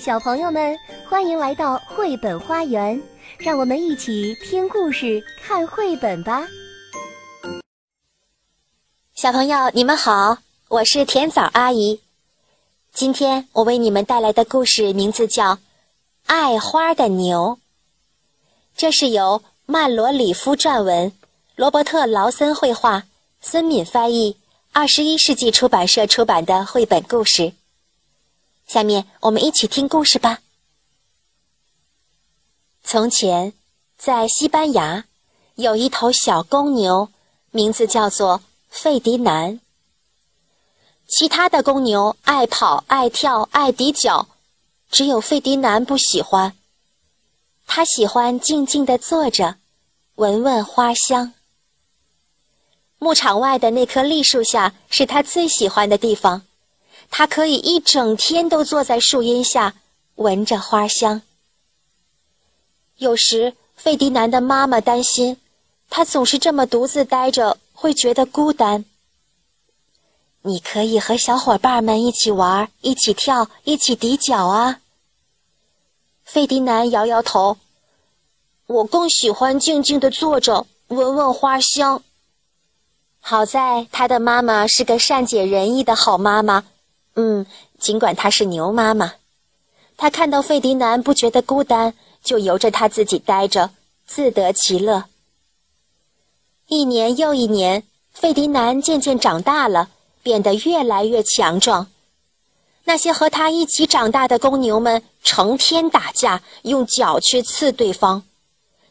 [0.00, 2.98] 小朋友们，欢迎来到绘本花园，
[3.36, 6.48] 让我们一起听故事、看绘本吧。
[9.14, 10.38] 小朋友，你们好，
[10.68, 12.00] 我是甜枣阿姨。
[12.94, 15.56] 今天我为你们带来的故事名字叫
[16.24, 17.58] 《爱花的牛》，
[18.74, 21.12] 这是由曼罗里夫撰文，
[21.56, 23.04] 罗伯特劳森绘画，
[23.42, 24.38] 孙敏翻译，
[24.72, 27.52] 二十一世纪出版社出版的绘本故事。
[28.70, 30.42] 下面我们一起听故事吧。
[32.84, 33.52] 从前，
[33.98, 35.06] 在西班牙，
[35.56, 37.08] 有一头小公牛，
[37.50, 39.58] 名字叫做费迪南。
[41.08, 44.28] 其他的公牛爱跑、爱跳、爱抵脚，
[44.88, 46.56] 只有费迪南不喜欢。
[47.66, 49.56] 他喜欢静静地坐着，
[50.14, 51.34] 闻闻花香。
[53.00, 56.42] 牧场外的那棵栗树下是他最喜欢的地方。
[57.10, 59.74] 他可以一整天都坐在树荫下，
[60.14, 61.20] 闻着花香。
[62.98, 65.36] 有时，费迪南的妈妈担心，
[65.88, 68.84] 他总是这么独自待着，会觉得孤单。
[70.42, 74.80] 你可以和小伙伴们一起玩，一起跳，一起抵脚啊。
[76.24, 77.58] 费迪南摇摇头，
[78.66, 82.02] 我更喜欢静静的坐着，闻闻花香。
[83.18, 86.64] 好在他的妈妈是个善解人意的好妈妈。
[87.14, 87.46] 嗯，
[87.78, 89.14] 尽管她是牛妈妈，
[89.96, 93.70] 她看到费迪南不觉得孤单，就由着他自己待着，
[94.06, 95.04] 自得其乐。
[96.68, 99.90] 一年又一年，费迪南渐渐长大了，
[100.22, 101.88] 变得越来越强壮。
[102.84, 108.22] 那些和他一起长大的公牛们成天打架，用脚去刺对方。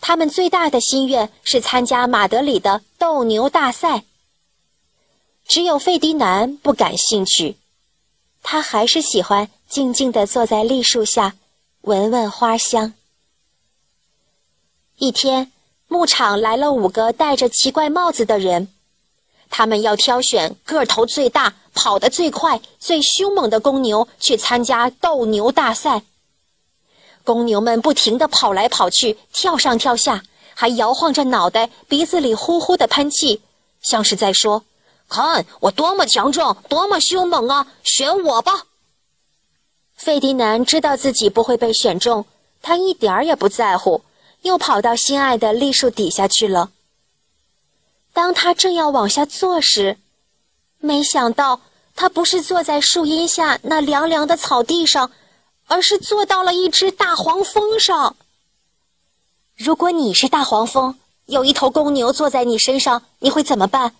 [0.00, 4.04] 他们最大的心愿是参加马德里的斗牛大赛。
[5.46, 7.56] 只有费迪南不感兴趣。
[8.48, 11.34] 他还是喜欢静静地坐在栗树下，
[11.80, 12.94] 闻闻花香。
[14.98, 15.50] 一天，
[15.88, 18.68] 牧场来了五个戴着奇怪帽子的人，
[19.50, 26.02] 他们要挑选个头最大、跑得最快、最凶猛的公牛去参加斗牛大赛。
[27.24, 30.22] 公牛们不停地跑来跑去，跳上跳下，
[30.54, 33.42] 还摇晃着脑袋，鼻子里呼呼地喷气，
[33.80, 34.62] 像是在说。
[35.08, 37.66] 看我多么强壮，多么凶猛啊！
[37.82, 38.64] 选我吧。
[39.94, 42.26] 费迪南知道自己不会被选中，
[42.60, 44.02] 他一点儿也不在乎，
[44.42, 46.70] 又跑到心爱的栗树底下去了。
[48.12, 49.98] 当他正要往下坐时，
[50.78, 51.60] 没想到
[51.94, 55.12] 他不是坐在树荫下那凉凉的草地上，
[55.66, 58.16] 而是坐到了一只大黄蜂上。
[59.54, 63.94] 如果你是大黄蜂，有一头公牛坐在你身上，你会怎么办？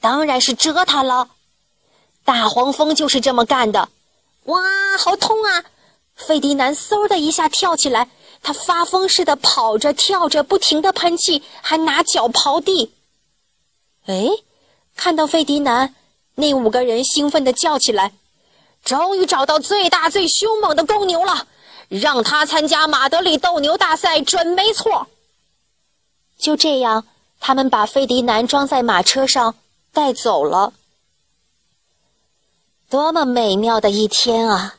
[0.00, 1.28] 当然是蛰它了，
[2.24, 3.88] 大黄蜂就是这么干的。
[4.44, 4.60] 哇，
[4.98, 5.64] 好痛啊！
[6.14, 8.08] 费迪南嗖的一下跳起来，
[8.42, 12.92] 他发疯似的跑着跳着，不停的喷气，还拿脚刨地。
[14.06, 14.28] 哎，
[14.96, 15.94] 看到费迪南，
[16.36, 18.12] 那五个人兴奋的叫起来
[18.84, 21.46] ：“终于找到最大最凶猛的公牛了，
[21.88, 25.08] 让他参加马德里斗牛大赛准没错。”
[26.38, 27.04] 就这样，
[27.38, 29.54] 他们把费迪南装在马车上。
[29.98, 30.74] 带走了，
[32.88, 34.76] 多么美妙的一天啊！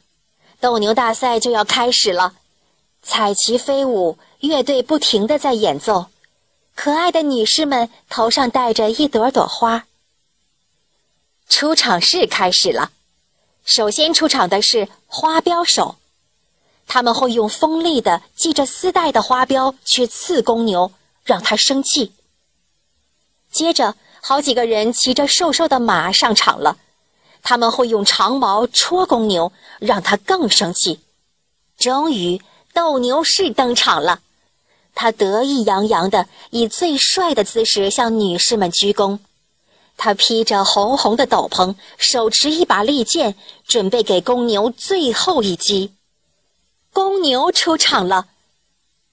[0.62, 2.35] 斗牛大赛就要开始了，
[3.02, 6.06] 彩旗飞舞，乐队不停的在演奏，
[6.74, 9.88] 可爱的女士们头上戴着一朵朵花。
[11.50, 12.91] 出场式开始了，
[13.66, 15.97] 首先出场的是花镖手，
[16.88, 20.94] 他们会用锋利的系着丝带的花镖去刺公牛，
[21.25, 22.13] 让它生气。
[23.52, 23.97] 接着。
[24.22, 26.78] 好几个人骑着瘦瘦的马上场了，
[27.41, 31.00] 他们会用长矛戳公牛，让他更生气。
[31.78, 32.41] 终于，
[32.74, 34.19] 斗牛士登场了，
[34.94, 39.19] 他得意洋洋地以最帅的姿势向女士们鞠躬。
[39.96, 43.35] 他披着红红的斗篷，手持一把利剑，
[43.66, 45.94] 准备给公牛最后一击。
[46.94, 48.28] 公牛出场了，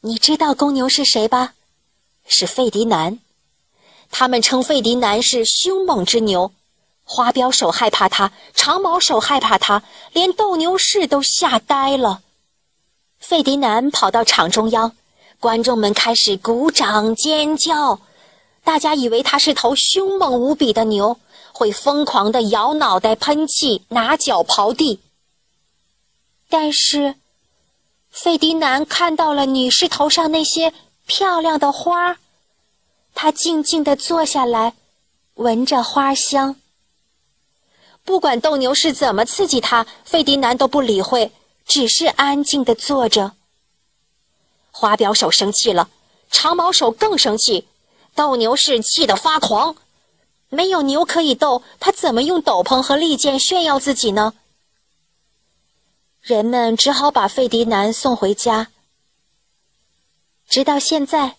[0.00, 1.54] 你知道公牛是谁吧？
[2.26, 3.19] 是费迪南。
[4.11, 6.53] 他们称费迪南是凶猛之牛，
[7.05, 9.82] 花镖手害怕他，长矛手害怕他，
[10.12, 12.23] 连斗牛士都吓呆了。
[13.19, 14.93] 费迪南跑到场中央，
[15.41, 18.00] 观众们开始鼓掌尖叫，
[18.64, 21.19] 大家以为他是头凶猛无比的牛，
[21.53, 25.00] 会疯狂地摇脑袋、喷气、拿脚刨地。
[26.49, 27.17] 但是，
[28.11, 30.73] 费迪南看到了女士头上那些
[31.06, 32.19] 漂亮的花。
[33.18, 34.74] 他静静地坐下来，
[35.36, 36.56] 闻着花香。
[38.04, 41.32] 不管斗牛士怎么刺激他，费迪南都不理会，
[41.64, 43.32] 只是安静的坐着。
[44.70, 45.88] 花表手生气了，
[46.30, 47.66] 长毛手更生气，
[48.14, 49.74] 斗牛士气得发狂。
[50.50, 54.34] 没有牛可以斗，他怎么用斗篷和利剑炫耀自己呢？
[56.20, 58.69] 人们只好把费迪南送回家。
[60.46, 61.36] 直到现在，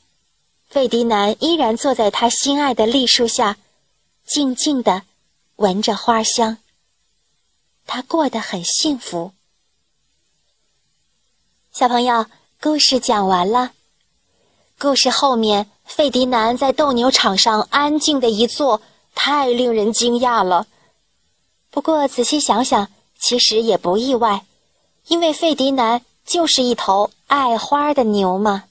[0.68, 3.58] 费迪南依然坐在他心爱的栗树下，
[4.25, 5.04] 静静地
[5.56, 6.58] 闻着花香。
[7.86, 9.31] 他过得很幸福。
[11.72, 12.25] 小朋友，
[12.62, 13.72] 故事讲完了。
[14.78, 18.81] 故事后面，费迪南在斗牛场上安静的一坐，
[19.16, 20.68] 太令人惊讶了。
[21.72, 24.46] 不过仔细想想，其实也不意外，
[25.08, 28.66] 因为费迪南就是一头爱花的牛嘛。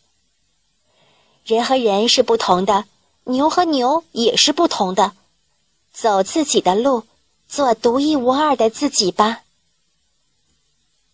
[1.47, 2.87] 人和人是不同的，
[3.25, 5.13] 牛和牛也是不同的。
[5.93, 7.05] 走自己的路，
[7.47, 9.43] 做独一无二的自己吧。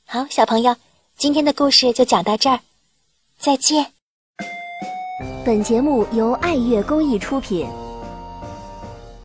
[0.07, 0.75] 好，小朋友，
[1.19, 2.61] 今天的故事就讲到这儿，
[3.39, 3.93] 再见。
[5.45, 7.69] 本节目由爱乐公益出品。